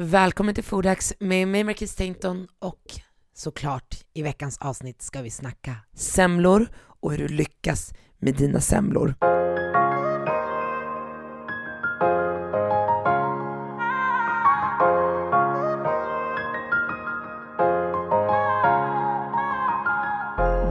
Välkommen 0.00 0.54
till 0.54 0.64
Foodhacks 0.64 1.14
med 1.20 1.48
mig 1.48 1.64
Marquis 1.64 1.94
Tainton 1.94 2.46
och 2.58 2.82
såklart 3.34 4.04
i 4.14 4.22
veckans 4.22 4.58
avsnitt 4.58 5.02
ska 5.02 5.22
vi 5.22 5.30
snacka 5.30 5.76
semlor 5.94 6.66
och 7.00 7.10
hur 7.10 7.18
du 7.18 7.28
lyckas 7.28 7.92
med 8.18 8.34
dina 8.34 8.60
semlor. 8.60 9.14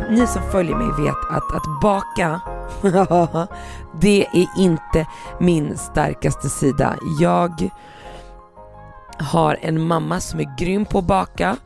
Ni 0.09 0.27
som 0.27 0.51
följer 0.51 0.75
mig 0.75 1.05
vet 1.05 1.29
att 1.29 1.55
att 1.55 1.81
baka, 1.81 2.41
det 4.01 4.25
är 4.25 4.47
inte 4.57 5.07
min 5.39 5.77
starkaste 5.77 6.49
sida. 6.49 6.97
Jag 7.19 7.69
har 9.27 9.59
en 9.61 9.81
mamma 9.81 10.19
som 10.19 10.39
är 10.39 10.57
grym 10.57 10.85
på 10.85 10.99
att 10.99 11.07
baka. 11.07 11.57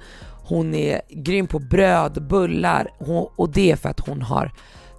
Hon 0.43 0.73
är 0.73 1.01
grym 1.09 1.47
på 1.47 1.59
bröd, 1.59 2.27
bullar 2.27 2.87
och 3.35 3.49
det 3.49 3.71
är 3.71 3.75
för 3.75 3.89
att 3.89 4.07
hon 4.07 4.21
har 4.21 4.51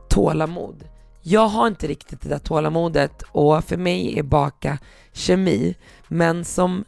tålamod. 0.09 0.85
Jag 1.23 1.47
har 1.47 1.67
inte 1.67 1.87
riktigt 1.87 2.21
det 2.21 2.29
där 2.29 2.39
tålamodet 2.39 3.23
och 3.23 3.65
för 3.65 3.77
mig 3.77 4.19
är 4.19 4.23
baka 4.23 4.79
kemi. 5.13 5.75
Men 6.09 6.45
som 6.45 6.85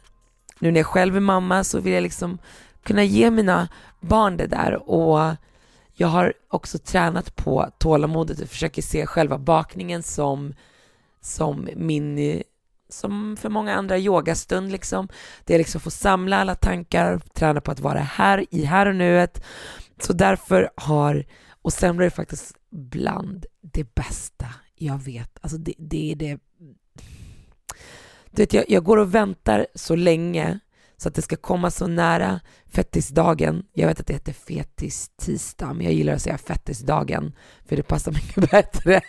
nu 0.59 0.71
när 0.71 0.79
jag 0.79 0.87
själv 0.87 1.15
är 1.15 1.19
mamma 1.19 1.63
så 1.63 1.79
vill 1.79 1.93
jag 1.93 2.03
liksom 2.03 2.37
kunna 2.83 3.03
ge 3.03 3.31
mina 3.31 3.67
barn 4.01 4.37
det 4.37 4.47
där 4.47 4.89
och 4.89 5.35
jag 5.93 6.07
har 6.07 6.33
också 6.49 6.77
tränat 6.77 7.35
på 7.35 7.69
tålamodet 7.77 8.41
och 8.41 8.47
försöker 8.47 8.81
se 8.81 9.05
själva 9.05 9.37
bakningen 9.37 10.03
som, 10.03 10.53
som 11.21 11.69
min 11.75 12.41
som 12.89 13.37
för 13.37 13.49
många 13.49 13.75
andra 13.75 13.97
yogastund 13.97 14.71
liksom. 14.71 15.07
Det 15.43 15.53
är 15.53 15.57
liksom 15.57 15.79
att 15.79 15.83
få 15.83 15.91
samla 15.91 16.37
alla 16.37 16.55
tankar, 16.55 17.19
träna 17.33 17.61
på 17.61 17.71
att 17.71 17.79
vara 17.79 17.99
här 17.99 18.45
i 18.51 18.65
här 18.65 18.85
och 18.85 18.95
nuet. 18.95 19.43
Så 19.99 20.13
därför 20.13 20.69
har, 20.75 21.25
och 21.61 21.73
semlor 21.73 22.05
är 22.05 22.09
faktiskt 22.09 22.55
bland 22.71 23.45
det 23.61 23.95
bästa 23.95 24.45
jag 24.75 25.03
vet. 25.03 25.37
Alltså 25.41 25.57
det, 25.57 25.73
det 25.77 26.11
är 26.11 26.15
det, 26.15 26.39
du 28.31 28.41
vet 28.41 28.53
jag, 28.53 28.65
jag 28.69 28.83
går 28.83 28.97
och 28.97 29.15
väntar 29.15 29.67
så 29.75 29.95
länge 29.95 30.59
så 30.97 31.09
att 31.09 31.15
det 31.15 31.21
ska 31.21 31.35
komma 31.35 31.71
så 31.71 31.87
nära 31.87 32.39
fettisdagen. 32.71 33.63
Jag 33.73 33.87
vet 33.87 33.99
att 33.99 34.07
det 34.07 34.13
heter 34.13 34.33
fetis-tisdag, 34.33 35.73
men 35.73 35.85
jag 35.85 35.93
gillar 35.93 36.13
att 36.13 36.21
säga 36.21 36.37
fettisdagen, 36.37 37.33
för 37.65 37.75
det 37.75 37.83
passar 37.83 38.11
mycket 38.37 38.51
bättre. 38.51 39.01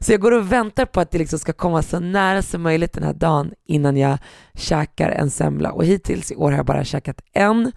Så 0.00 0.12
jag 0.12 0.20
går 0.20 0.32
och 0.32 0.52
väntar 0.52 0.86
på 0.86 1.00
att 1.00 1.10
det 1.10 1.18
liksom 1.18 1.38
ska 1.38 1.52
komma 1.52 1.82
så 1.82 2.00
nära 2.00 2.42
som 2.42 2.62
möjligt 2.62 2.92
den 2.92 3.02
här 3.02 3.14
dagen 3.14 3.52
innan 3.66 3.96
jag 3.96 4.18
käkar 4.54 5.10
en 5.10 5.30
semla. 5.30 5.72
Och 5.72 5.84
hittills 5.84 6.32
i 6.32 6.36
år 6.36 6.50
har 6.50 6.58
jag 6.58 6.66
bara 6.66 6.84
käkat 6.84 7.20
en 7.32 7.72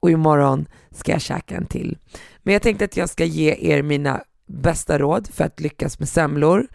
och 0.00 0.10
imorgon 0.10 0.66
ska 0.90 1.12
jag 1.12 1.20
käka 1.20 1.56
en 1.56 1.66
till. 1.66 1.98
Men 2.42 2.52
jag 2.52 2.62
tänkte 2.62 2.84
att 2.84 2.96
jag 2.96 3.08
ska 3.08 3.24
ge 3.24 3.56
er 3.60 3.82
mina 3.82 4.22
bästa 4.46 4.98
råd 4.98 5.28
för 5.32 5.44
att 5.44 5.60
lyckas 5.60 5.98
med 5.98 6.08
semlor. 6.08 6.66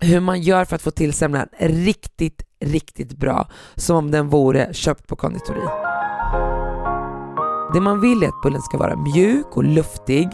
Hur 0.00 0.20
man 0.20 0.40
gör 0.40 0.64
för 0.64 0.76
att 0.76 0.82
få 0.82 0.90
till 0.90 1.12
semlan 1.12 1.48
riktigt, 1.58 2.42
riktigt 2.62 3.12
bra, 3.12 3.48
som 3.76 3.96
om 3.96 4.10
den 4.10 4.28
vore 4.28 4.74
köpt 4.74 5.06
på 5.06 5.16
konditori. 5.16 5.66
Det 7.74 7.80
man 7.80 8.00
vill 8.00 8.22
är 8.22 8.28
att 8.28 8.42
bullen 8.42 8.62
ska 8.62 8.78
vara 8.78 8.96
mjuk 8.96 9.56
och 9.56 9.64
luftig. 9.64 10.28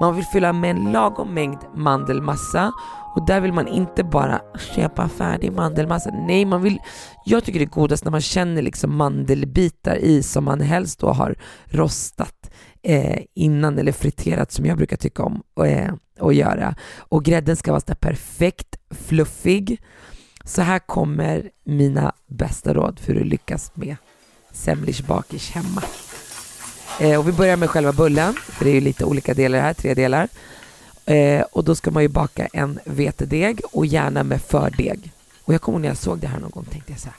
Man 0.00 0.16
vill 0.16 0.24
fylla 0.24 0.52
med 0.52 0.70
en 0.70 0.92
lagom 0.92 1.34
mängd 1.34 1.58
mandelmassa 1.74 2.72
och 3.16 3.26
där 3.26 3.40
vill 3.40 3.52
man 3.52 3.68
inte 3.68 4.04
bara 4.04 4.40
köpa 4.74 5.08
färdig 5.08 5.52
mandelmassa. 5.52 6.10
Nej, 6.10 6.44
man 6.44 6.62
vill, 6.62 6.78
jag 7.24 7.44
tycker 7.44 7.58
det 7.58 7.64
är 7.64 7.80
godast 7.80 8.04
när 8.04 8.10
man 8.10 8.20
känner 8.20 8.62
liksom 8.62 8.96
mandelbitar 8.96 9.96
i 9.96 10.22
som 10.22 10.44
man 10.44 10.60
helst 10.60 11.00
då 11.00 11.08
har 11.08 11.34
rostat 11.64 12.50
eh, 12.82 13.18
innan 13.34 13.78
eller 13.78 13.92
friterat 13.92 14.52
som 14.52 14.66
jag 14.66 14.76
brukar 14.76 14.96
tycka 14.96 15.22
om 15.22 15.42
eh, 15.66 15.92
att 16.20 16.34
göra. 16.34 16.74
Och 16.98 17.24
grädden 17.24 17.56
ska 17.56 17.72
vara 17.72 17.80
så 17.80 17.94
perfekt 17.94 18.76
fluffig. 18.90 19.80
Så 20.46 20.62
här 20.62 20.78
kommer 20.78 21.50
mina 21.64 22.12
bästa 22.26 22.74
råd 22.74 22.98
för 22.98 23.20
att 23.20 23.26
lyckas 23.26 23.70
med 23.74 23.96
semlish 24.52 25.06
bakish 25.06 25.50
hemma. 25.50 25.82
Eh, 27.00 27.18
och 27.18 27.28
vi 27.28 27.32
börjar 27.32 27.56
med 27.56 27.70
själva 27.70 27.92
bullen, 27.92 28.34
för 28.34 28.64
det 28.64 28.70
är 28.70 28.74
ju 28.74 28.80
lite 28.80 29.04
olika 29.04 29.34
delar 29.34 29.60
här, 29.60 29.74
tre 29.74 29.94
delar. 29.94 30.28
Eh, 31.04 31.40
och 31.40 31.64
då 31.64 31.74
ska 31.74 31.90
man 31.90 32.02
ju 32.02 32.08
baka 32.08 32.46
en 32.52 32.78
vetedeg 32.84 33.60
och 33.72 33.86
gärna 33.86 34.22
med 34.22 34.42
fördeg. 34.42 35.12
Och 35.44 35.54
jag 35.54 35.60
kommer 35.60 35.78
ihåg 35.78 35.82
när 35.82 35.88
jag 35.88 35.98
såg 35.98 36.18
det 36.18 36.26
här 36.26 36.38
någon 36.38 36.50
gång 36.50 36.64
tänkte 36.64 36.92
jag 36.92 37.00
så 37.00 37.08
här, 37.08 37.16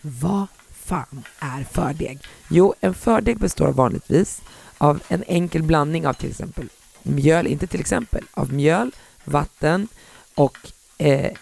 vad 0.00 0.46
fan 0.70 1.22
är 1.38 1.64
fördeg? 1.64 2.18
Jo, 2.48 2.74
en 2.80 2.94
fördeg 2.94 3.38
består 3.38 3.68
vanligtvis 3.72 4.42
av 4.78 5.02
en 5.08 5.24
enkel 5.26 5.62
blandning 5.62 6.06
av 6.06 6.12
till 6.12 6.30
exempel 6.30 6.68
mjöl, 7.02 7.46
inte 7.46 7.66
till 7.66 7.80
exempel, 7.80 8.24
av 8.34 8.52
mjöl, 8.52 8.90
vatten 9.24 9.88
och 10.34 10.58
eh, 10.98 11.32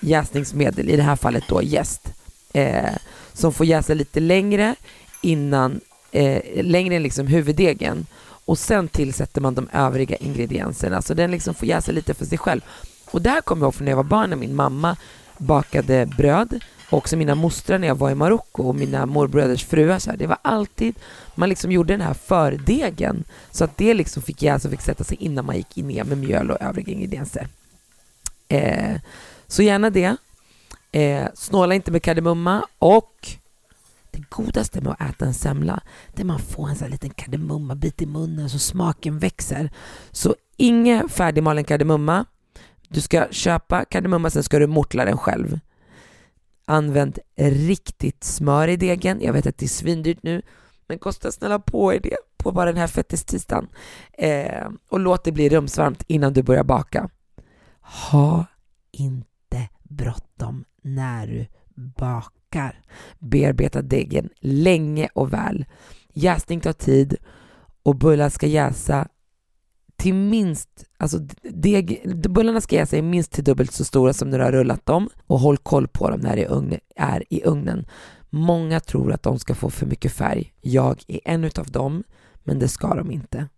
jäsningsmedel, 0.00 0.90
i 0.90 0.96
det 0.96 1.02
här 1.02 1.16
fallet 1.16 1.44
då 1.48 1.62
jäst, 1.62 2.08
eh, 2.52 2.96
som 3.32 3.52
får 3.52 3.66
jäsa 3.66 3.94
lite 3.94 4.20
längre 4.20 4.74
innan, 5.22 5.80
eh, 6.12 6.64
längre 6.64 6.96
än 6.96 7.02
liksom 7.02 7.26
huvuddegen 7.26 8.06
och 8.46 8.58
sen 8.58 8.88
tillsätter 8.88 9.40
man 9.40 9.54
de 9.54 9.68
övriga 9.72 10.16
ingredienserna 10.16 11.02
så 11.02 11.14
den 11.14 11.30
liksom 11.30 11.54
får 11.54 11.68
jäsa 11.68 11.92
lite 11.92 12.14
för 12.14 12.26
sig 12.26 12.38
själv. 12.38 12.60
Och 13.10 13.22
det 13.22 13.30
här 13.30 13.40
kommer 13.40 13.62
jag 13.62 13.66
ihåg 13.66 13.74
från 13.74 13.84
när 13.84 13.92
jag 13.92 13.96
var 13.96 14.04
barn 14.04 14.30
när 14.30 14.36
min 14.36 14.54
mamma 14.54 14.96
bakade 15.38 16.06
bröd 16.06 16.60
och 16.90 16.98
också 16.98 17.16
mina 17.16 17.34
mostrar 17.34 17.78
när 17.78 17.88
jag 17.88 17.94
var 17.94 18.10
i 18.10 18.14
Marocko 18.14 18.62
och 18.62 18.74
mina 18.74 19.06
morbröders 19.06 19.64
fruar. 19.64 19.98
Så 19.98 20.10
här, 20.10 20.16
det 20.16 20.26
var 20.26 20.38
alltid, 20.42 20.94
man 21.34 21.48
liksom 21.48 21.72
gjorde 21.72 21.92
den 21.92 22.00
här 22.00 22.14
fördegen 22.14 23.24
så 23.50 23.64
att 23.64 23.76
det 23.76 23.94
liksom 23.94 24.22
fick 24.22 24.42
jäsa 24.42 24.68
och 24.68 24.72
fick 24.72 24.82
sätta 24.82 25.04
sig 25.04 25.16
innan 25.20 25.46
man 25.46 25.56
gick 25.56 25.76
ner 25.76 26.04
med 26.04 26.18
mjöl 26.18 26.50
och 26.50 26.62
övriga 26.62 26.92
ingredienser. 26.92 27.48
Eh, 28.48 28.96
så 29.46 29.62
gärna 29.62 29.90
det. 29.90 30.16
Eh, 30.92 31.28
snåla 31.34 31.74
inte 31.74 31.90
med 31.90 32.02
kardemumma 32.02 32.66
och 32.78 33.28
det 34.10 34.30
godaste 34.30 34.80
med 34.80 34.92
att 34.92 35.10
äta 35.10 35.24
en 35.24 35.34
semla 35.34 35.82
det 36.14 36.20
är 36.20 36.24
att 36.24 36.26
man 36.26 36.38
får 36.38 36.68
en 36.68 36.76
sån 36.76 36.90
liten 36.90 37.10
kardemummabit 37.10 38.02
i 38.02 38.06
munnen 38.06 38.50
så 38.50 38.58
smaken 38.58 39.18
växer. 39.18 39.70
Så 40.10 40.34
ingen 40.56 41.08
färdigmalen 41.08 41.64
kardemumma. 41.64 42.24
Du 42.88 43.00
ska 43.00 43.26
köpa 43.30 43.84
kardemumma, 43.84 44.30
sen 44.30 44.42
ska 44.42 44.58
du 44.58 44.66
mortla 44.66 45.04
den 45.04 45.18
själv. 45.18 45.58
Använd 46.64 47.18
riktigt 47.36 48.24
smör 48.24 48.68
i 48.68 48.76
degen. 48.76 49.20
Jag 49.20 49.32
vet 49.32 49.46
att 49.46 49.58
det 49.58 49.66
är 49.66 49.68
svindyrt 49.68 50.22
nu, 50.22 50.42
men 50.88 50.98
kosta 50.98 51.32
snälla 51.32 51.58
på 51.58 51.94
er 51.94 52.00
det 52.00 52.16
på 52.36 52.52
bara 52.52 52.72
den 52.72 52.80
här 52.80 52.86
fettistisdagen. 52.86 53.68
Eh, 54.12 54.68
och 54.88 55.00
låt 55.00 55.24
det 55.24 55.32
bli 55.32 55.48
rumsvarmt 55.48 56.04
innan 56.06 56.32
du 56.32 56.42
börjar 56.42 56.64
baka. 56.64 57.08
Ha 57.80 58.46
inte 58.92 59.35
bråttom 59.88 60.64
när 60.82 61.26
du 61.26 61.46
bakar. 61.74 62.80
Bearbeta 63.18 63.82
degen 63.82 64.28
länge 64.40 65.08
och 65.14 65.32
väl. 65.32 65.64
Jäsning 66.12 66.60
tar 66.60 66.72
tid 66.72 67.16
och 67.82 67.96
bullar 67.96 68.28
ska 68.28 68.46
jäsa 68.46 69.08
till 69.96 70.14
minst, 70.14 70.84
alltså 70.98 71.18
deg, 71.42 72.02
bullarna 72.30 72.60
ska 72.60 72.76
jäsa 72.76 72.96
i 72.96 73.02
minst 73.02 73.32
till 73.32 73.44
dubbelt 73.44 73.72
så 73.72 73.84
stora 73.84 74.12
som 74.12 74.30
när 74.30 74.38
du 74.38 74.44
har 74.44 74.52
rullat 74.52 74.86
dem 74.86 75.08
och 75.26 75.40
håll 75.40 75.56
koll 75.56 75.88
på 75.88 76.10
dem 76.10 76.20
när 76.20 76.36
det 76.36 76.80
är 76.96 77.24
i 77.32 77.42
ugnen. 77.44 77.86
Många 78.30 78.80
tror 78.80 79.12
att 79.12 79.22
de 79.22 79.38
ska 79.38 79.54
få 79.54 79.70
för 79.70 79.86
mycket 79.86 80.12
färg. 80.12 80.52
Jag 80.60 81.02
är 81.08 81.20
en 81.24 81.44
utav 81.44 81.66
dem, 81.66 82.04
men 82.44 82.58
det 82.58 82.68
ska 82.68 82.94
de 82.94 83.10
inte. 83.10 83.48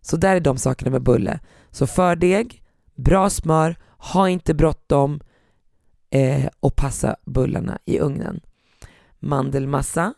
Så 0.00 0.16
där 0.16 0.36
är 0.36 0.40
de 0.40 0.58
sakerna 0.58 0.90
med 0.90 1.02
bulle. 1.02 1.40
Så 1.70 1.86
fördeg, 1.86 2.62
bra 2.94 3.30
smör, 3.30 3.76
ha 3.98 4.28
inte 4.28 4.54
bråttom 4.54 5.20
eh, 6.10 6.48
och 6.60 6.76
passa 6.76 7.16
bullarna 7.24 7.78
i 7.84 7.98
ugnen. 7.98 8.40
Mandelmassa, 9.18 10.14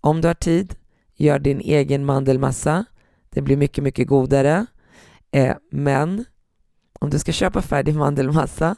om 0.00 0.20
du 0.20 0.28
har 0.28 0.34
tid, 0.34 0.74
gör 1.14 1.38
din 1.38 1.60
egen 1.60 2.04
mandelmassa. 2.04 2.84
Det 3.30 3.42
blir 3.42 3.56
mycket, 3.56 3.84
mycket 3.84 4.08
godare. 4.08 4.66
Eh, 5.30 5.56
men 5.70 6.24
om 7.00 7.10
du 7.10 7.18
ska 7.18 7.32
köpa 7.32 7.62
färdig 7.62 7.94
mandelmassa 7.94 8.76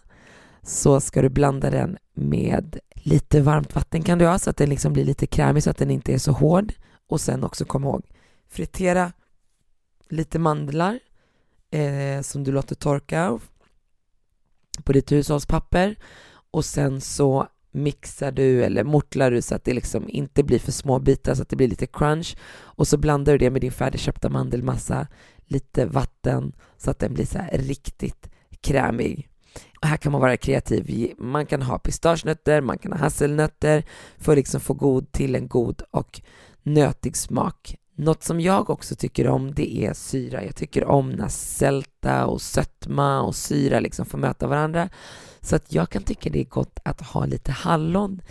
så 0.63 1.01
ska 1.01 1.23
du 1.23 1.29
blanda 1.29 1.71
den 1.71 1.97
med 2.15 2.79
lite 2.95 3.41
varmt 3.41 3.75
vatten 3.75 4.03
kan 4.03 4.19
du 4.19 4.27
ha 4.27 4.39
så 4.39 4.51
att 4.51 4.57
den 4.57 4.69
liksom 4.69 4.93
blir 4.93 5.05
lite 5.05 5.27
krämig 5.27 5.63
så 5.63 5.71
att 5.71 5.77
den 5.77 5.91
inte 5.91 6.15
är 6.15 6.19
så 6.19 6.33
hård. 6.33 6.73
Och 7.09 7.21
sen 7.21 7.45
också 7.45 7.65
kom 7.65 7.85
ihåg, 7.85 8.07
fritera 8.49 9.13
lite 10.09 10.39
mandlar 10.39 10.99
eh, 11.71 12.21
som 12.23 12.45
du 12.45 12.53
låter 12.53 12.75
torka 12.75 13.31
på 14.83 14.93
ditt 14.93 15.13
hushållspapper 15.13 15.97
och 16.51 16.65
sen 16.65 17.01
så 17.01 17.47
mixar 17.73 18.33
du 18.33 18.65
eller 18.65 18.85
mortlar 18.85 19.31
du 19.31 19.43
så 19.43 19.55
att 19.55 19.65
det 19.65 19.75
liksom 19.75 20.09
inte 20.09 20.43
blir 20.43 20.59
för 20.59 20.73
små 20.73 20.99
bitar 20.99 21.35
så 21.35 21.43
att 21.43 21.49
det 21.49 21.57
blir 21.57 21.69
lite 21.69 21.87
crunch 21.87 22.37
och 22.59 22.89
så 22.89 22.97
blandar 22.97 23.33
du 23.33 23.39
det 23.39 23.51
med 23.51 23.61
din 23.61 23.73
färdigköpta 23.73 24.29
mandelmassa, 24.29 25.07
lite 25.47 25.87
vatten 25.87 26.53
så 26.77 26.91
att 26.91 26.99
den 26.99 27.15
blir 27.15 27.27
så 27.27 27.39
här 27.39 27.59
riktigt 27.59 28.31
krämig. 28.61 29.29
Och 29.81 29.87
här 29.87 29.97
kan 29.97 30.13
man 30.13 30.21
vara 30.21 30.37
kreativ. 30.37 31.15
Man 31.19 31.47
kan 31.47 31.63
ha 31.63 31.79
pistagenötter, 31.79 32.61
man 32.61 32.79
kan 32.79 32.93
ha 32.93 32.99
hasselnötter 32.99 33.85
för 34.19 34.33
att 34.33 34.39
liksom 34.39 34.61
få 34.61 34.75
god 34.75 35.13
till 35.13 35.35
en 35.35 35.49
god 35.49 35.83
och 35.91 36.21
nötig 36.63 37.17
smak. 37.17 37.77
Något 38.01 38.23
som 38.23 38.41
jag 38.41 38.71
också 38.71 38.97
tycker 38.97 39.29
om 39.29 39.55
det 39.55 39.85
är 39.85 39.93
syra. 39.93 40.45
Jag 40.45 40.57
tycker 40.57 40.85
om 40.85 41.11
när 41.11 41.29
sälta 41.29 42.27
och 42.27 42.43
sötma 42.43 43.23
och 43.23 43.35
syra 43.35 43.81
liksom 43.81 44.07
får 44.07 44.19
möta 44.19 44.47
varandra. 44.47 44.89
Så 45.41 45.57
att 45.57 45.73
jag 45.73 45.91
kan 45.91 46.03
tycka 46.03 46.31
det 46.31 46.41
är 46.41 46.45
gott 46.45 46.79
att 46.85 47.01
ha 47.01 47.27
lite 47.27 47.53
hallon 47.53 48.23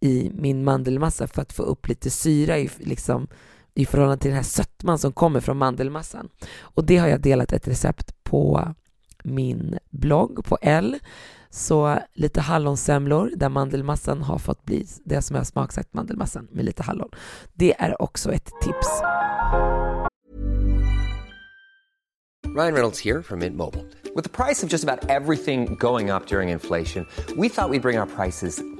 i 0.00 0.30
min 0.34 0.64
mandelmassa 0.64 1.26
för 1.26 1.42
att 1.42 1.52
få 1.52 1.62
upp 1.62 1.88
lite 1.88 2.10
syra 2.10 2.58
i, 2.58 2.70
liksom, 2.78 3.26
i 3.74 3.86
förhållande 3.86 4.22
till 4.22 4.30
den 4.30 4.36
här 4.36 4.44
sötman 4.44 4.98
som 4.98 5.12
kommer 5.12 5.40
från 5.40 5.56
mandelmassan. 5.56 6.28
Och 6.60 6.84
det 6.84 6.96
har 6.96 7.08
jag 7.08 7.20
delat 7.20 7.52
ett 7.52 7.68
recept 7.68 8.24
på 8.24 8.74
min 9.24 9.78
blogg 9.90 10.44
på 10.44 10.58
L. 10.62 10.98
Så 11.56 11.98
lite 12.14 12.40
hallonsemlor 12.40 13.30
där 13.36 13.48
mandelmassan 13.48 14.22
har 14.22 14.38
fått 14.38 14.64
bli 14.64 14.86
det 15.04 15.22
som 15.22 15.36
jag 15.36 15.46
smaksatt 15.46 15.94
mandelmassan 15.94 16.48
med 16.52 16.64
lite 16.64 16.82
hallon. 16.82 17.10
Det 17.54 17.74
är 17.78 18.02
också 18.02 18.32
ett 18.32 18.50
tips. 18.60 19.02
Ryan 22.56 22.72
Reynolds 22.74 23.04
här 23.04 23.22
från 23.22 23.38
Mint 23.38 23.56
Mobile. 23.56 23.84
Med 24.14 24.32
priset 24.32 24.70
på 24.70 24.72
nästan 24.72 24.98
allt 25.10 25.44
som 25.44 25.76
går 25.76 26.16
upp 26.16 26.32
under 26.32 26.42
inflationen, 26.42 27.06
trodde 27.26 27.40
vi 27.40 27.46
att 27.46 27.70
vi 27.70 27.78
skulle 27.78 27.80
bring 27.80 28.06
priser 28.16 28.75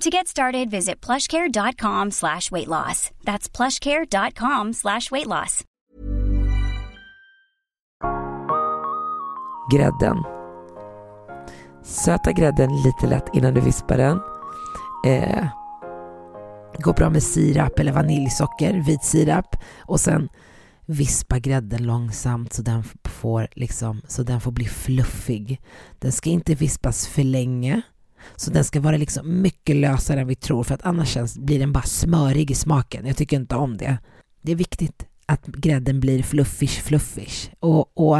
To 0.00 0.10
get 0.10 0.28
started, 0.28 0.70
visit 0.70 1.06
plushcare.com 1.06 2.10
slash 2.10 2.50
weight 2.50 2.68
loss. 2.68 3.10
That's 3.24 3.56
plushcare.com 3.56 4.72
slash 4.72 5.10
weight 5.10 5.26
loss. 5.26 5.64
Grädden. 9.72 10.24
Söta 11.82 12.32
grädden 12.32 12.70
lite 12.82 13.06
lätt 13.06 13.24
innan 13.34 13.54
du 13.54 13.60
vispar 13.60 13.96
den. 13.96 14.20
Eh, 15.06 15.46
går 16.78 16.92
bra 16.92 17.10
med 17.10 17.22
sirap 17.22 17.78
eller 17.78 17.92
vaniljsocker, 17.92 18.74
vit 18.86 19.04
sirap 19.04 19.56
och 19.78 20.00
sen 20.00 20.28
vispa 20.86 21.38
grädden 21.38 21.82
långsamt 21.82 22.52
så 22.52 22.62
den 22.62 22.84
får 23.04 23.48
liksom, 23.52 24.00
så 24.08 24.22
den 24.22 24.40
får 24.40 24.52
bli 24.52 24.64
fluffig. 24.64 25.60
Den 25.98 26.12
ska 26.12 26.30
inte 26.30 26.54
vispas 26.54 27.06
för 27.06 27.22
länge. 27.22 27.82
Så 28.36 28.50
den 28.50 28.64
ska 28.64 28.80
vara 28.80 28.96
liksom 28.96 29.42
mycket 29.42 29.76
lösare 29.76 30.20
än 30.20 30.26
vi 30.26 30.34
tror 30.34 30.64
för 30.64 30.74
att 30.74 30.82
annars 30.82 31.08
känns, 31.08 31.38
blir 31.38 31.58
den 31.58 31.72
bara 31.72 31.82
smörig 31.82 32.50
i 32.50 32.54
smaken. 32.54 33.06
Jag 33.06 33.16
tycker 33.16 33.36
inte 33.36 33.56
om 33.56 33.76
det. 33.76 33.98
Det 34.42 34.52
är 34.52 34.56
viktigt 34.56 35.06
att 35.26 35.46
grädden 35.46 36.00
blir 36.00 36.22
fluffish 36.22 36.82
fluffish. 36.82 37.50
Och, 37.60 37.98
och 37.98 38.18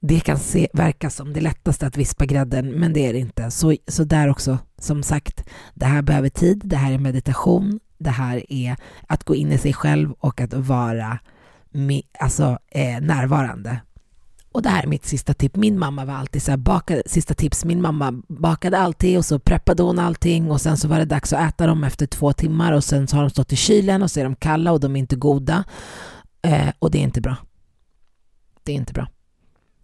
det 0.00 0.20
kan 0.20 0.38
se, 0.38 0.68
verka 0.72 1.10
som 1.10 1.32
det 1.32 1.40
lättaste 1.40 1.86
att 1.86 1.96
vispa 1.96 2.26
grädden, 2.26 2.70
men 2.70 2.92
det 2.92 3.06
är 3.06 3.12
det 3.12 3.18
inte. 3.18 3.50
Så, 3.50 3.76
så 3.88 4.04
där 4.04 4.28
också, 4.28 4.58
som 4.78 5.02
sagt, 5.02 5.44
det 5.74 5.86
här 5.86 6.02
behöver 6.02 6.28
tid, 6.28 6.62
det 6.64 6.76
här 6.76 6.92
är 6.92 6.98
meditation, 6.98 7.80
det 7.98 8.10
här 8.10 8.52
är 8.52 8.76
att 9.06 9.24
gå 9.24 9.34
in 9.34 9.52
i 9.52 9.58
sig 9.58 9.72
själv 9.72 10.12
och 10.12 10.40
att 10.40 10.54
vara 10.54 11.18
med, 11.70 12.02
alltså, 12.18 12.58
eh, 12.70 13.00
närvarande. 13.00 13.80
Och 14.58 14.62
det 14.62 14.68
här 14.68 14.82
är 14.82 14.86
mitt 14.86 15.04
sista 15.04 15.34
tips. 15.34 15.56
Min 15.56 15.78
mamma 15.78 16.04
var 16.04 16.14
alltid 16.14 16.42
så 16.42 16.50
här, 16.50 16.58
bakade, 16.58 17.02
sista 17.06 17.34
tips, 17.34 17.64
min 17.64 17.82
mamma 17.82 18.22
bakade 18.28 18.78
alltid 18.78 19.18
och 19.18 19.24
så 19.24 19.38
preppade 19.38 19.82
hon 19.82 19.98
allting 19.98 20.50
och 20.50 20.60
sen 20.60 20.76
så 20.76 20.88
var 20.88 20.98
det 20.98 21.04
dags 21.04 21.32
att 21.32 21.48
äta 21.48 21.66
dem 21.66 21.84
efter 21.84 22.06
två 22.06 22.32
timmar 22.32 22.72
och 22.72 22.84
sen 22.84 23.08
så 23.08 23.16
har 23.16 23.22
de 23.22 23.30
stått 23.30 23.52
i 23.52 23.56
kylen 23.56 24.02
och 24.02 24.10
så 24.10 24.20
är 24.20 24.24
de 24.24 24.36
kalla 24.36 24.72
och 24.72 24.80
de 24.80 24.96
är 24.96 25.00
inte 25.00 25.16
goda. 25.16 25.64
Eh, 26.42 26.68
och 26.78 26.90
det 26.90 26.98
är 26.98 27.02
inte 27.02 27.20
bra. 27.20 27.36
Det 28.62 28.72
är 28.72 28.76
inte 28.76 28.92
bra. 28.92 29.08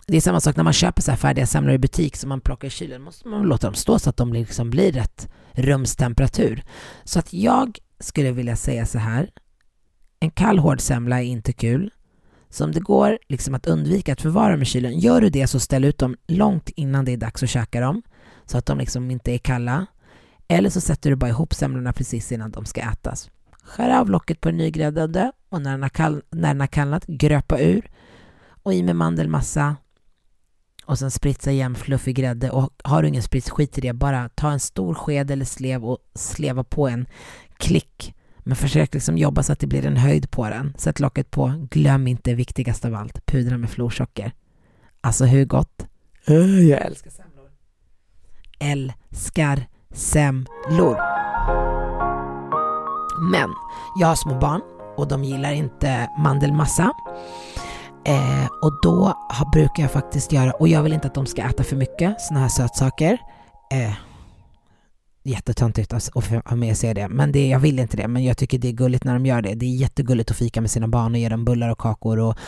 Det 0.07 0.17
är 0.17 0.21
samma 0.21 0.41
sak 0.41 0.57
när 0.57 0.65
man 0.65 0.73
köper 0.73 1.03
så 1.03 1.11
här 1.11 1.19
färdiga 1.19 1.47
semlor 1.47 1.75
i 1.75 1.79
butik 1.79 2.17
som 2.17 2.29
man 2.29 2.41
plockar 2.41 2.69
i 2.69 2.71
kylen. 2.71 3.03
måste 3.03 3.29
man 3.29 3.43
låta 3.43 3.67
dem 3.67 3.75
stå 3.75 3.99
så 3.99 4.11
att 4.11 4.17
de 4.17 4.33
liksom 4.33 4.71
blir 4.71 4.93
rätt 4.93 5.29
rumstemperatur. 5.53 6.65
Så 7.05 7.19
att 7.19 7.33
jag 7.33 7.79
skulle 8.01 8.33
vilja 8.33 8.57
säga 8.57 8.87
så 8.87 8.99
här. 8.99 9.31
En 10.21 10.31
kall 10.31 10.59
hård 10.59 10.81
semla 10.81 11.23
är 11.23 11.27
inte 11.27 11.53
kul. 11.53 11.91
Så 12.55 12.65
om 12.65 12.73
det 12.73 12.81
går 12.81 13.19
liksom 13.29 13.55
att 13.55 13.67
undvika 13.67 14.13
att 14.13 14.21
förvara 14.21 14.51
dem 14.51 14.63
i 14.63 14.65
kylen, 14.65 14.99
gör 14.99 15.21
du 15.21 15.31
det 15.31 15.47
så 15.47 15.61
ställ 15.61 15.85
ut 15.85 15.99
dem 15.99 16.17
långt 16.27 16.69
innan 16.69 17.05
det 17.05 17.13
är 17.13 17.17
dags 17.17 17.43
att 17.43 17.49
käka 17.49 17.81
dem. 17.81 18.03
Så 18.45 18.59
att 18.59 18.67
de 18.67 18.79
liksom 18.79 19.11
inte 19.11 19.33
är 19.33 19.39
kalla. 19.39 19.87
Eller 20.49 20.71
så 20.71 20.81
sätter 20.81 21.11
du 21.11 21.17
bara 21.17 21.31
ihop 21.31 21.55
semlorna 21.55 21.93
precis 21.93 22.33
innan 22.33 22.51
de 22.51 22.65
ska 22.65 22.81
ätas. 22.81 23.31
Skär 23.63 24.01
av 24.01 24.11
locket 24.11 24.41
på 24.41 24.49
den 24.49 24.57
nygräddade 24.57 25.33
och 25.49 25.63
när 25.63 25.71
den, 25.71 25.83
har 25.83 25.89
kall, 25.89 26.23
när 26.31 26.49
den 26.49 26.61
har 26.61 26.67
kallnat, 26.67 27.07
gröpa 27.07 27.61
ur 27.61 27.91
och 28.63 28.75
i 28.75 28.83
med 28.83 28.97
mandelmassa 28.97 29.77
och 30.85 30.99
sen 30.99 31.11
spritsa 31.11 31.53
jämn 31.53 31.75
fluffig 31.75 32.17
grädde 32.17 32.51
och 32.51 32.73
har 32.85 33.03
du 33.03 33.09
ingen 33.09 33.23
sprits, 33.23 33.51
skit 33.51 33.79
i 33.79 33.81
det, 33.81 33.93
bara 33.93 34.29
ta 34.29 34.51
en 34.51 34.61
stor 34.61 34.95
sked 34.95 35.31
eller 35.31 35.45
slev 35.45 35.85
och 35.85 35.99
sleva 36.15 36.65
på 36.65 36.89
en 36.89 37.07
klick. 37.57 38.15
Men 38.47 38.57
försök 38.57 38.95
liksom 38.95 39.19
jobba 39.19 39.43
så 39.43 39.53
att 39.53 39.59
det 39.61 39.67
blir 39.67 39.87
en 39.87 39.97
höjd 39.97 40.31
på 40.31 40.49
den. 40.49 40.75
Sätt 40.79 41.01
locket 41.01 41.31
på, 41.31 41.67
glöm 41.71 42.07
inte 42.07 42.35
viktigast 42.35 42.85
av 42.85 42.95
allt, 42.95 43.27
pudra 43.27 43.59
med 43.59 43.71
florsocker. 43.71 44.33
Alltså 45.01 45.25
hur 45.25 45.45
gott? 45.45 45.87
Jag 46.27 46.87
älskar 46.87 47.11
semlor. 47.11 47.51
Älskar 48.59 49.67
semlor. 49.93 50.97
Men 53.31 53.51
jag 54.01 54.09
har 54.09 54.15
små 54.15 54.39
barn 54.39 54.61
och 54.97 55.09
de 55.09 55.25
gillar 55.25 55.53
inte 55.53 56.11
mandelmassa. 56.19 56.93
Eh, 58.07 58.47
och 58.63 58.81
då 58.83 59.15
har, 59.29 59.51
brukar 59.53 59.83
jag 59.83 59.93
faktiskt 59.93 60.33
göra, 60.33 60.53
och 60.53 60.69
jag 60.69 60.83
vill 60.83 60.93
inte 60.93 61.07
att 61.07 61.15
de 61.15 61.27
ska 61.27 61.43
äta 61.43 61.65
för 61.65 61.77
mycket 61.77 62.21
såna 62.21 62.41
här 62.41 62.49
sötsaker. 62.49 63.19
Eh, 63.73 63.95
jättetöntigt 65.25 65.93
att 65.93 66.27
ha 66.45 66.57
med 66.57 66.77
sig 66.77 66.95
det, 66.95 67.09
men 67.09 67.33
det, 67.33 67.49
jag 67.49 67.59
vill 67.59 67.79
inte 67.79 67.97
det. 67.97 68.09
Men 68.09 68.25
jag 68.25 68.39
tycker 68.39 68.59
det 68.59 68.69
är 68.69 68.73
gulligt 68.73 69.05
när 69.05 69.13
de 69.13 69.27
gör 69.27 69.43
det. 69.43 69.55
Det 69.55 69.67
är 69.67 69.77
jättegulligt 69.77 70.31
att 70.31 70.37
fika 70.37 70.61
med 70.61 70.71
sina 70.71 70.89
barn 70.89 71.13
och 71.13 71.19
ge 71.19 71.29
dem 71.29 71.45
bullar 71.45 71.69
och 71.69 71.79
kakor 71.79 72.19
och 72.19 72.39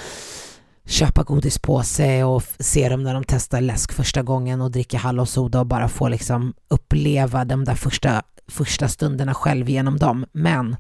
köpa 0.87 1.23
godispåse 1.23 2.25
och 2.25 2.43
se 2.59 2.89
dem 2.89 3.03
när 3.03 3.15
de 3.15 3.25
testar 3.25 3.61
läsk 3.61 3.93
första 3.93 4.23
gången 4.23 4.61
och 4.61 4.71
dricka 4.71 4.99
hallonsoda 4.99 5.61
och 5.61 5.67
bara 5.67 5.89
få 5.89 6.09
liksom 6.09 6.55
uppleva 6.69 7.45
de 7.45 7.65
där 7.65 7.75
första, 7.75 8.23
första 8.49 8.89
stunderna 8.89 9.35
själv 9.35 9.69
genom 9.69 9.97
dem. 9.97 10.27
Men 10.33 10.77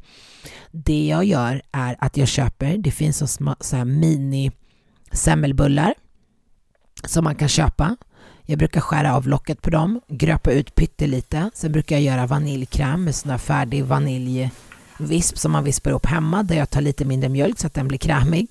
det 0.70 1.06
jag 1.06 1.24
gör 1.24 1.62
är 1.72 1.96
att 1.98 2.16
jag 2.16 2.28
köper, 2.28 2.78
det 2.78 2.90
finns 2.90 3.16
så, 3.16 3.26
små, 3.26 3.56
så 3.60 3.76
här 3.76 3.84
mini 3.84 4.52
semmelbullar 5.12 5.94
som 7.04 7.24
man 7.24 7.34
kan 7.34 7.48
köpa. 7.48 7.96
Jag 8.46 8.58
brukar 8.58 8.80
skära 8.80 9.16
av 9.16 9.28
locket 9.28 9.62
på 9.62 9.70
dem, 9.70 10.00
gröpa 10.08 10.50
ut 10.50 10.74
pyttelite. 10.74 11.50
Sen 11.54 11.72
brukar 11.72 11.96
jag 11.96 12.02
göra 12.02 12.26
vaniljkräm 12.26 13.04
med 13.04 13.14
sån 13.14 13.30
här 13.30 13.38
färdig 13.38 13.84
vaniljvisp 13.84 15.38
som 15.38 15.52
man 15.52 15.64
vispar 15.64 15.90
ihop 15.90 16.06
hemma 16.06 16.42
där 16.42 16.56
jag 16.56 16.70
tar 16.70 16.80
lite 16.80 17.04
mindre 17.04 17.28
mjölk 17.28 17.58
så 17.58 17.66
att 17.66 17.74
den 17.74 17.88
blir 17.88 17.98
krämig. 17.98 18.46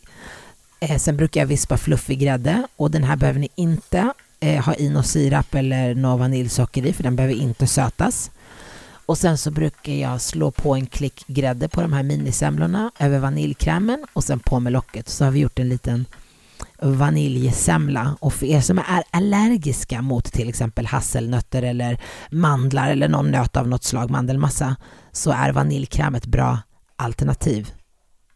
Eh, 0.80 0.98
sen 0.98 1.18
brukar 1.18 1.42
jag 1.42 1.48
vispa 1.48 1.78
fluffig 1.78 2.20
grädde 2.20 2.68
och 2.76 2.92
den 2.92 3.04
här 3.04 3.16
behöver 3.16 3.40
ni 3.40 3.50
inte 3.56 4.14
eh, 4.40 4.66
ha 4.66 4.76
i 4.76 4.90
någon 4.90 5.04
sirap 5.04 5.56
eller 5.56 5.96
någon 5.96 6.20
vaniljsocker 6.20 6.86
i 6.86 6.94
för 6.94 7.04
den 7.04 7.16
behöver 7.16 7.36
inte 7.36 7.68
sötas. 7.68 8.32
Och 9.06 9.18
sen 9.18 9.38
så 9.38 9.52
brukar 9.52 9.94
jag 9.94 10.22
slå 10.22 10.52
på 10.52 10.76
en 10.76 10.86
klick 10.86 11.28
grädde 11.28 11.68
på 11.68 11.82
de 11.82 11.94
här 11.94 12.04
minisemlorna 12.04 12.92
över 13.00 13.20
vaniljkrämen 13.20 14.06
och 14.14 14.24
sen 14.24 14.40
på 14.40 14.60
med 14.60 14.74
locket. 14.74 15.10
Så 15.10 15.24
har 15.24 15.32
vi 15.32 15.40
gjort 15.40 15.60
en 15.60 15.70
liten 15.70 16.06
vaniljsemla. 16.82 18.18
Och 18.20 18.34
för 18.34 18.46
er 18.46 18.62
som 18.62 18.78
är 18.78 19.04
allergiska 19.12 20.02
mot 20.02 20.34
till 20.34 20.50
exempel 20.50 20.86
hasselnötter 20.86 21.62
eller 21.64 22.02
mandlar 22.32 22.92
eller 22.92 23.08
någon 23.08 23.32
nöt 23.32 23.58
av 23.58 23.68
något 23.68 23.84
slag, 23.84 24.12
mandelmassa, 24.12 24.76
så 25.12 25.32
är 25.32 25.52
vaniljkräm 25.52 26.16
ett 26.16 26.26
bra 26.26 26.60
alternativ. 26.96 27.72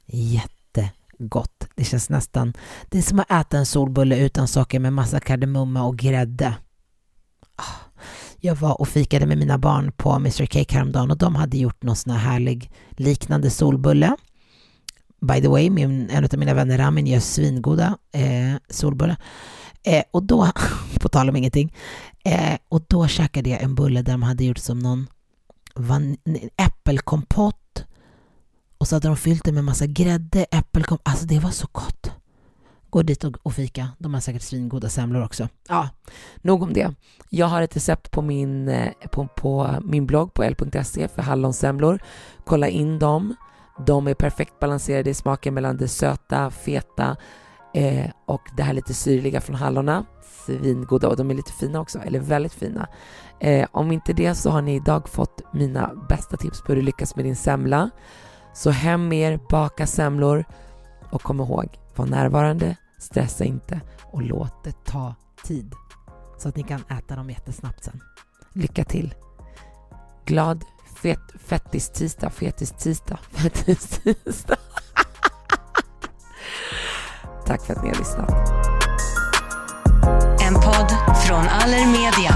Jättegott. 0.05 1.67
Det 1.75 1.83
känns 1.83 2.09
nästan, 2.09 2.53
det 2.89 2.97
är 2.97 3.01
som 3.01 3.19
att 3.19 3.31
äta 3.31 3.57
en 3.57 3.65
solbulle 3.65 4.17
utan 4.17 4.47
socker 4.47 4.79
med 4.79 4.93
massa 4.93 5.19
kardemumma 5.19 5.83
och 5.83 5.97
grädde. 5.97 6.55
Ah, 7.55 7.89
jag 8.39 8.55
var 8.55 8.81
och 8.81 8.87
fikade 8.87 9.25
med 9.25 9.37
mina 9.37 9.57
barn 9.57 9.91
på 9.91 10.13
Mr 10.13 10.45
Cake 10.45 10.75
häromdagen 10.75 11.11
och 11.11 11.17
de 11.17 11.35
hade 11.35 11.57
gjort 11.57 11.83
någon 11.83 11.95
sån 11.95 12.13
här 12.13 12.31
härlig 12.31 12.71
liknande 12.91 13.49
solbulle. 13.49 14.15
By 15.21 15.41
the 15.41 15.47
way, 15.47 15.69
min, 15.69 16.09
en 16.09 16.23
av 16.23 16.37
mina 16.37 16.53
vänner 16.53 16.77
Ramin 16.77 17.07
gör 17.07 17.19
svingoda 17.19 17.97
eh, 18.11 18.55
solbullar. 18.69 19.17
Eh, 19.83 20.03
och 20.11 20.23
då, 20.23 20.51
på 21.01 21.09
tal 21.09 21.29
om 21.29 21.35
ingenting, 21.35 21.73
eh, 22.23 22.57
och 22.69 22.81
då 22.87 23.07
käkade 23.07 23.49
jag 23.49 23.61
en 23.61 23.75
bulle 23.75 24.01
där 24.01 24.11
de 24.11 24.23
hade 24.23 24.43
gjort 24.43 24.57
som 24.57 24.79
någon 24.79 25.07
van, 25.75 26.17
äppelkompott 26.57 27.85
och 28.77 28.87
så 28.87 28.95
hade 28.95 29.07
de 29.07 29.17
fyllt 29.17 29.43
det 29.43 29.51
med 29.51 29.63
massa 29.63 29.85
grädde, 29.85 30.45
äppelkompott. 30.51 31.07
Alltså 31.07 31.25
det 31.25 31.39
var 31.39 31.51
så 31.51 31.67
gott. 31.71 32.11
Gå 32.89 33.01
dit 33.01 33.23
och, 33.23 33.35
och 33.43 33.53
fika. 33.53 33.89
De 33.97 34.13
har 34.13 34.21
säkert 34.21 34.41
svingoda 34.41 34.89
semlor 34.89 35.23
också. 35.23 35.47
Ja, 35.67 35.89
nog 36.41 36.63
om 36.63 36.73
det. 36.73 36.93
Jag 37.29 37.47
har 37.47 37.61
ett 37.61 37.75
recept 37.75 38.11
på 38.11 38.21
min, 38.21 38.69
eh, 38.69 38.91
på, 39.11 39.27
på 39.27 39.75
min 39.83 40.05
blogg 40.05 40.33
på 40.33 40.43
l.se 40.43 41.07
för 41.07 41.21
hallonsemlor. 41.21 41.99
Kolla 42.45 42.67
in 42.67 42.99
dem. 42.99 43.35
De 43.85 44.07
är 44.07 44.13
perfekt 44.13 44.59
balanserade 44.59 45.09
i 45.09 45.13
smaken 45.13 45.53
mellan 45.53 45.77
det 45.77 45.87
söta, 45.87 46.51
feta 46.51 47.17
eh, 47.73 48.09
och 48.25 48.41
det 48.57 48.63
här 48.63 48.73
lite 48.73 48.93
syrliga 48.93 49.41
från 49.41 49.55
hallonen. 49.55 50.05
Svingoda 50.45 51.07
och 51.07 51.17
de 51.17 51.31
är 51.31 51.35
lite 51.35 51.51
fina 51.51 51.79
också, 51.79 51.99
eller 51.99 52.19
väldigt 52.19 52.53
fina. 52.53 52.87
Eh, 53.39 53.67
om 53.71 53.91
inte 53.91 54.13
det 54.13 54.35
så 54.35 54.49
har 54.49 54.61
ni 54.61 54.75
idag 54.75 55.09
fått 55.09 55.53
mina 55.53 55.91
bästa 56.09 56.37
tips 56.37 56.61
på 56.61 56.67
hur 56.67 56.75
du 56.75 56.81
lyckas 56.81 57.15
med 57.15 57.25
din 57.25 57.35
semla. 57.35 57.89
Så 58.53 58.69
hem 58.69 59.07
med 59.07 59.33
er, 59.33 59.39
baka 59.49 59.87
semlor 59.87 60.45
och 61.11 61.21
kom 61.21 61.39
ihåg, 61.39 61.79
var 61.95 62.05
närvarande, 62.05 62.75
stressa 62.99 63.43
inte 63.43 63.81
och 64.11 64.21
låt 64.21 64.63
det 64.63 64.85
ta 64.85 65.15
tid 65.43 65.75
så 66.37 66.49
att 66.49 66.55
ni 66.55 66.63
kan 66.63 66.83
äta 66.89 67.15
dem 67.15 67.29
jättesnabbt 67.29 67.83
sen. 67.83 68.01
Lycka 68.53 68.83
till! 68.83 69.15
Glad 70.25 70.65
fet, 71.01 71.19
fettis-tisdag, 71.47 72.29
fetis-tisdag, 72.29 73.19
fettis-tisdag. 73.31 74.57
Tack 77.45 77.65
för 77.65 77.73
att 77.73 77.83
ni 77.83 77.89
har 77.89 77.95
lyssnat. 77.95 78.29
En 80.41 80.53
podd 80.53 80.91
från 81.25 81.47
Allermedia. 81.47 82.35